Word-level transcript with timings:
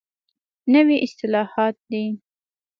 نوي 0.73 0.97
اصطلاحات 1.05 1.75
دي. 1.89 2.05